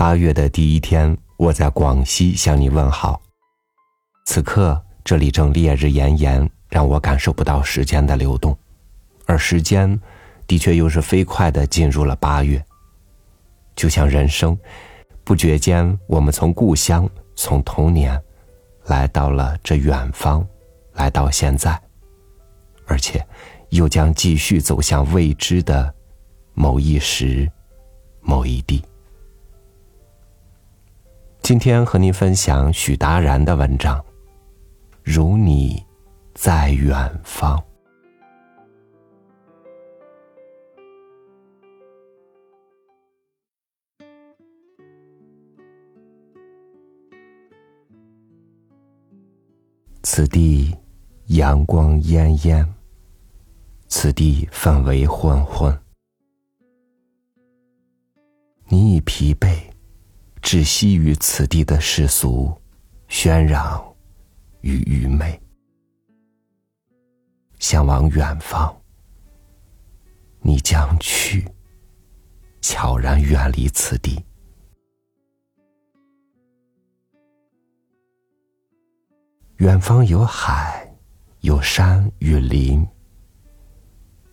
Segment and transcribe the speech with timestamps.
[0.00, 3.20] 八月的第一天，我在广西向你问好。
[4.24, 8.58] 此刻这里正烈日炎炎，让我感受不到时间的流动，
[9.26, 10.00] 而时间
[10.46, 12.64] 的确又是飞快的进入了八月。
[13.76, 14.58] 就像人生，
[15.22, 17.06] 不觉间我们从故乡、
[17.36, 18.18] 从童年，
[18.86, 20.42] 来到了这远方，
[20.94, 21.78] 来到现在，
[22.86, 23.22] 而且
[23.68, 25.94] 又将继续走向未知的
[26.54, 27.46] 某一时、
[28.22, 28.82] 某一地。
[31.50, 33.98] 今天和您分享许达然的文章，
[35.02, 35.84] 《如你
[36.32, 37.58] 在远方》。
[50.04, 50.72] 此地
[51.26, 52.64] 阳光滟滟，
[53.88, 55.76] 此地氛围混混，
[58.68, 59.69] 你已疲惫。
[60.50, 62.52] 窒息于此地的世俗
[63.08, 63.80] 喧嚷
[64.62, 65.40] 与愚昧，
[67.60, 68.76] 向往远方，
[70.40, 71.46] 你将去，
[72.60, 74.20] 悄然远离此地。
[79.58, 80.92] 远方有海，
[81.42, 82.84] 有山与林，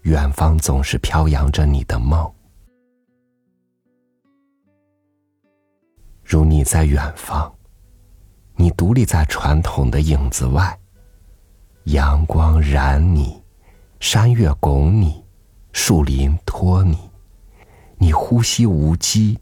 [0.02, 2.28] 远方总是飘扬着你的梦。
[6.30, 7.50] 如你在远方，
[8.58, 10.78] 你独立在传统的影子外，
[11.86, 13.42] 阳光染你，
[14.02, 15.24] 山岳拱你，
[15.72, 16.98] 树林托你，
[17.98, 19.38] 你呼吸无羁，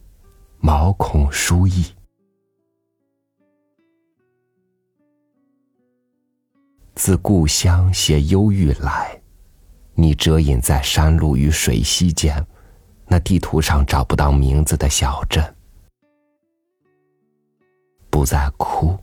[0.60, 1.88] 毛孔舒逸。
[6.94, 9.20] 自故乡携忧郁来，
[9.96, 12.46] 你遮隐在山路与水溪间，
[13.08, 15.44] 那地图上找不到名字的小镇。
[18.16, 18.98] 不再哭，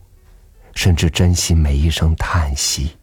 [0.73, 2.97] 甚至珍惜每一声叹息。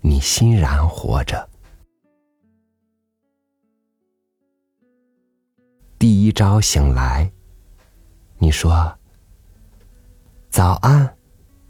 [0.00, 1.50] 你欣然活着。
[5.98, 7.28] 第一朝醒来，
[8.38, 8.96] 你说
[10.48, 11.12] ：“早安，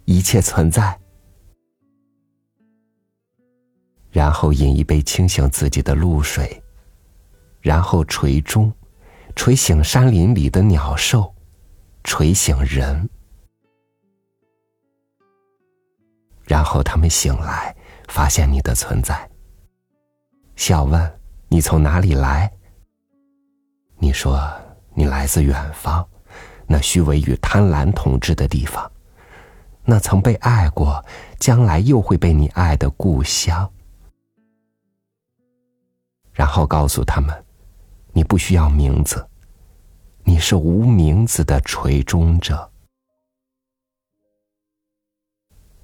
[0.04, 1.00] 一切存在。”
[4.12, 6.62] 然后饮一杯清醒自己的露水，
[7.62, 8.70] 然后捶钟，
[9.34, 11.34] 捶醒山林里的鸟兽。
[12.02, 13.08] 捶醒人，
[16.44, 17.74] 然后他们醒来，
[18.08, 19.30] 发现你的存在，
[20.56, 22.50] 笑问你从哪里来。
[23.98, 24.40] 你说
[24.94, 26.06] 你来自远方，
[26.66, 28.90] 那虚伪与贪婪统治的地方，
[29.84, 31.04] 那曾被爱过，
[31.38, 33.70] 将来又会被你爱的故乡。
[36.32, 37.44] 然后告诉他们，
[38.12, 39.29] 你不需要名字。
[40.25, 42.70] 你是无名字的垂钟者，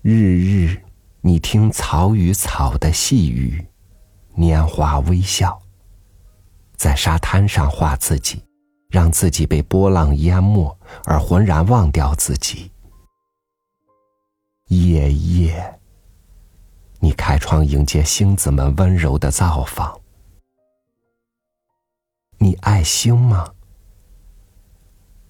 [0.03, 0.83] 日日
[1.21, 3.67] 你听草与草的细语，
[4.37, 5.61] 拈花微笑，
[6.77, 8.43] 在沙滩上画自己，
[8.89, 12.71] 让自己被波浪淹没而浑然忘掉自己。
[14.69, 15.81] 夜夜，
[17.01, 20.01] 你开窗迎接星子们温柔的造访。
[22.39, 23.53] 你爱星吗？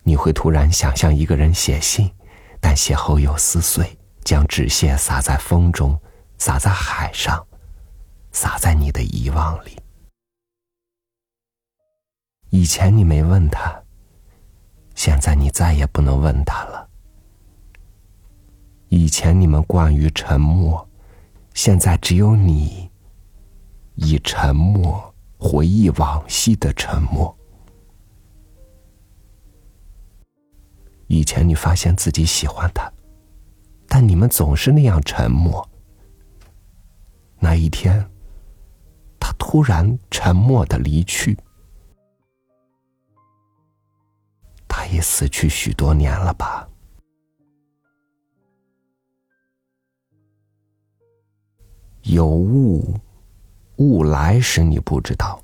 [0.08, 2.08] 你会突然想象一个人写信，
[2.60, 6.00] 但写后又撕碎，将纸屑撒在风中，
[6.38, 7.44] 撒在海上，
[8.30, 9.76] 撒在你的遗忘里。
[12.50, 13.82] 以前你没问他，
[14.94, 16.88] 现在你再也不能问他了。
[18.88, 20.88] 以前你们惯于沉默，
[21.52, 22.88] 现在只有你
[23.96, 27.35] 以沉默回忆往昔的沉默。
[31.08, 32.92] 以前你发现自己喜欢他，
[33.88, 35.66] 但你们总是那样沉默。
[37.38, 38.04] 那一天，
[39.20, 41.38] 他突然沉默的离去，
[44.66, 46.68] 他也死去许多年了吧？
[52.02, 52.94] 有雾，
[53.76, 55.42] 雾来时你不知道，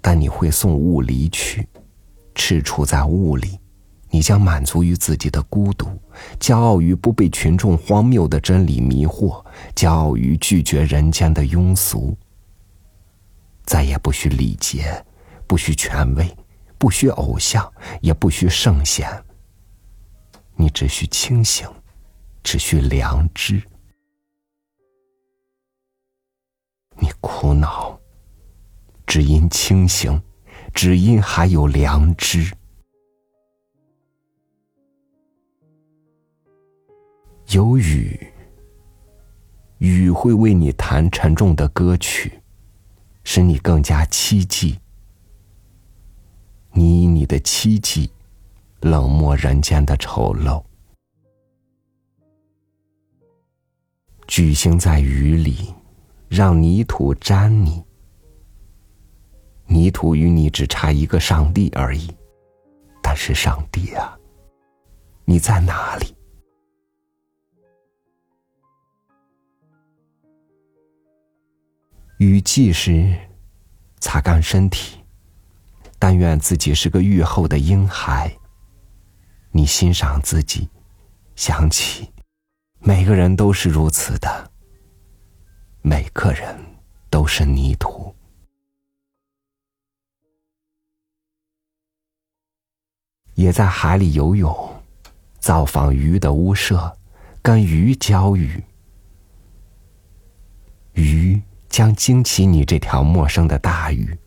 [0.00, 1.68] 但你会送雾离去，
[2.34, 3.60] 赤处在雾里。
[4.10, 5.86] 你将满足于自己的孤独，
[6.40, 9.44] 骄傲于不被群众荒谬的真理迷惑，
[9.74, 12.16] 骄傲于拒绝人间的庸俗。
[13.64, 15.04] 再也不需礼节，
[15.46, 16.34] 不需权威，
[16.78, 17.70] 不需偶像，
[18.00, 19.06] 也不需圣贤。
[20.56, 21.68] 你只需清醒，
[22.42, 23.62] 只需良知。
[26.98, 28.00] 你苦恼，
[29.06, 30.20] 只因清醒，
[30.74, 32.50] 只因还有良知。
[37.58, 38.16] 有雨，
[39.78, 42.40] 雨会为你弹沉重的歌曲，
[43.24, 44.78] 使你更加凄寂。
[46.70, 48.08] 你以你的凄寂，
[48.78, 50.62] 冷漠人间的丑陋。
[54.28, 55.74] 举行在雨里，
[56.28, 57.82] 让泥土沾你。
[59.66, 62.08] 泥土与你只差一个上帝而已，
[63.02, 64.16] 但是上帝啊，
[65.24, 66.14] 你在哪里？
[72.18, 73.16] 雨季时，
[74.00, 74.98] 擦干身体，
[76.00, 78.36] 但愿自己是个愈后的婴孩。
[79.52, 80.68] 你欣赏自己，
[81.36, 82.12] 想起。
[82.80, 84.50] 每个人都是如此的，
[85.80, 86.58] 每个人
[87.08, 88.12] 都是泥土。
[93.34, 94.82] 也在海里游泳，
[95.38, 96.98] 造访鱼的屋舍，
[97.40, 98.60] 跟鱼交语。
[100.94, 104.18] 鱼将惊起你这条陌生的大鱼，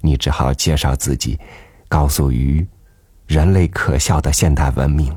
[0.00, 1.38] 你只好介绍自己，
[1.88, 2.66] 告诉鱼，
[3.26, 5.16] 人类可笑的现代文明。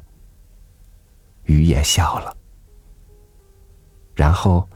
[1.44, 2.36] 鱼也笑了。
[4.16, 4.70] 然后，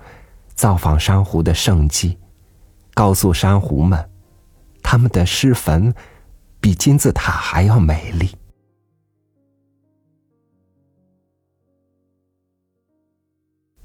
[0.55, 2.17] 造访珊瑚的圣迹，
[2.93, 4.09] 告诉珊瑚们，
[4.81, 5.93] 他们的尸坟
[6.59, 8.35] 比金字塔还要美丽。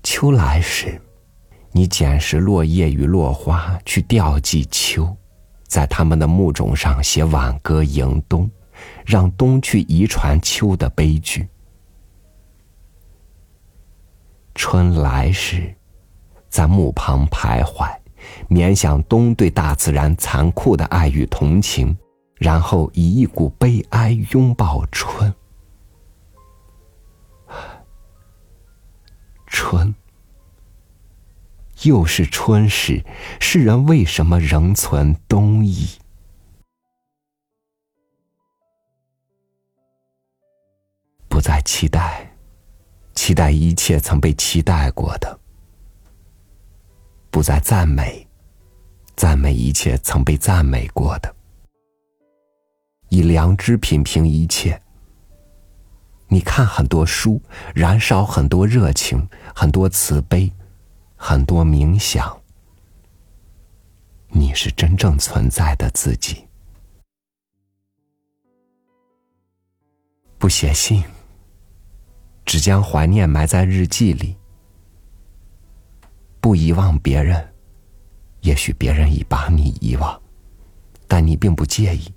[0.03, 1.01] 秋来时，
[1.73, 5.17] 你捡拾落叶与落花，去吊祭秋，
[5.67, 8.51] 在他们的墓冢上写挽歌迎冬，
[9.07, 11.49] 让冬去遗传秋的悲剧。
[14.55, 15.75] 春来时，
[16.51, 17.91] 在墓旁徘徊，
[18.49, 21.97] 缅想冬对大自然残酷的爱与同情，
[22.37, 25.35] 然后以一股悲哀拥抱春。
[29.47, 29.95] 春，
[31.85, 33.05] 又是春时，
[33.41, 35.89] 世人为什么仍存冬意？
[41.29, 42.29] 不再期待。
[43.15, 45.39] 期待一切曾被期待过的，
[47.31, 48.27] 不再赞美；
[49.15, 51.33] 赞美一切曾被赞美过的，
[53.11, 54.81] 以良知品评一切。
[56.29, 57.41] 你看很多书，
[57.75, 60.51] 燃烧很多热情，很多慈悲，
[61.25, 62.37] 很多冥想。
[64.27, 66.45] 你是真正存在的自己，
[70.37, 71.01] 不写信。
[72.45, 74.37] 只将怀念埋在日记里，
[76.41, 77.55] 不遗忘别人。
[78.41, 80.21] 也许别人已把你遗忘，
[81.07, 82.13] 但你并不介意。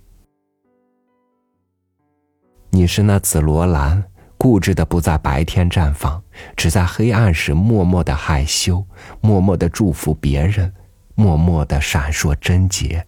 [2.71, 4.03] 你是那紫罗兰，
[4.35, 6.21] 固执的不在白天绽放，
[6.55, 8.85] 只在黑暗时默默的害羞，
[9.21, 10.73] 默默的祝福别人，
[11.15, 13.05] 默默的闪烁贞洁。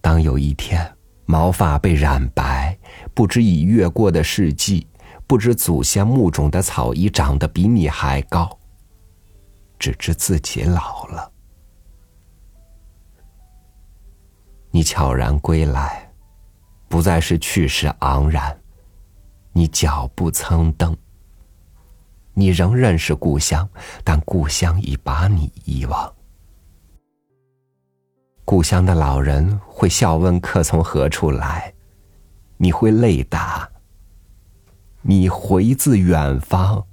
[0.00, 0.90] 当有一天
[1.26, 2.78] 毛发被染白，
[3.14, 4.86] 不知已越过的世纪。
[5.26, 8.58] 不知祖先墓中的草已长得比你还高，
[9.78, 11.30] 只知自己老了。
[14.72, 16.10] 你悄然归来，
[16.88, 18.60] 不再是去世昂然，
[19.52, 20.96] 你脚步蹭蹬。
[22.34, 23.68] 你仍认识故乡，
[24.02, 26.14] 但故乡已把你遗忘。
[28.44, 31.72] 故乡的老人会笑问客从何处来，
[32.56, 33.70] 你会泪答。
[35.02, 36.86] 你回自远方，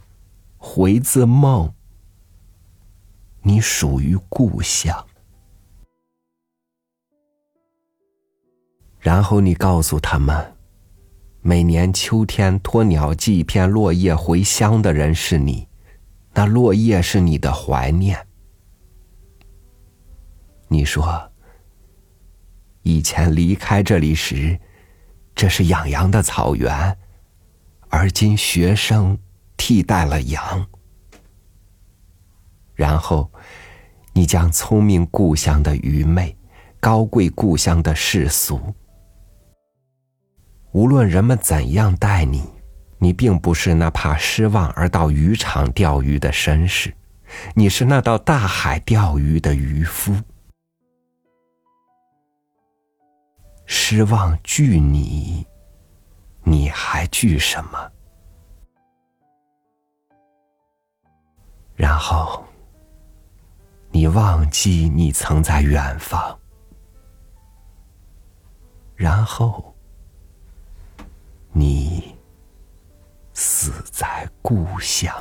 [0.57, 1.73] 回自梦。
[3.41, 5.05] 你属于故乡。
[8.99, 10.56] 然后你告诉他们，
[11.47, 15.65] 每年秋天托鸟寄一片落叶回乡的人是你，
[16.33, 18.19] 那落叶是你的怀念。
[20.67, 21.31] 你说，
[22.81, 24.59] 以前离开这里时，
[25.33, 26.97] 这是养羊的草原。
[27.87, 29.17] 而今学生
[29.55, 30.67] 替代了羊，
[32.75, 33.31] 然后
[34.11, 36.35] 你将聪明故乡的愚昧，
[36.81, 38.59] 高贵故乡的世俗。
[40.71, 42.43] 无论人们怎样待你，
[42.99, 46.93] 你并不是那怕失望而到渔场钓鱼的绅士，
[47.55, 50.15] 你是那到大海钓鱼的渔夫。
[53.65, 55.45] 失望惧你。
[56.43, 57.91] 你还惧什么？
[61.75, 62.41] 然后，
[63.91, 66.39] 你忘记你曾在远方，
[68.95, 69.75] 然后，
[71.59, 72.15] 你
[73.33, 75.11] 死在故乡。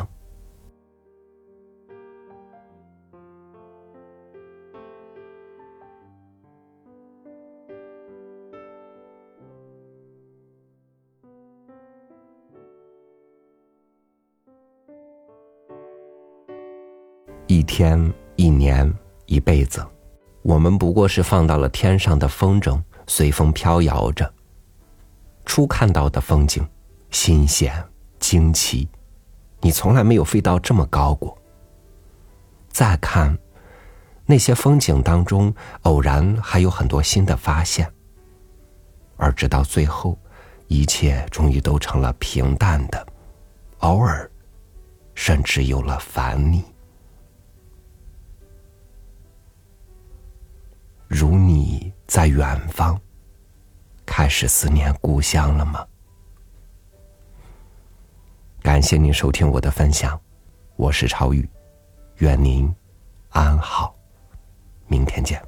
[17.47, 18.93] 一天一年
[19.25, 19.83] 一辈子
[20.43, 24.36] 我们不过是放到了天上的风筝随风飘摇着。
[25.47, 26.69] 初看到的风景，
[27.11, 27.73] 新鲜、
[28.19, 28.87] 惊奇，
[29.61, 31.38] 你从来没有飞到这么高过。
[32.69, 33.38] 再看
[34.26, 37.91] 那些风景当中，偶然还有很多新的发现，
[39.17, 40.19] 而直到最后，
[40.67, 43.07] 一切终于都成了平淡的，
[43.79, 44.31] 偶尔，
[45.15, 46.62] 甚至有了烦腻。
[51.09, 53.00] 如你在远方，
[54.18, 55.87] 开始思念故乡了吗？
[58.62, 60.18] 感谢您收听我的分享，
[60.76, 61.46] 我是超宇。
[62.20, 62.75] 愿您
[63.28, 63.94] 安好，
[64.87, 65.38] 明天见。